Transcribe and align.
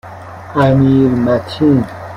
امیرمتین 0.55 1.85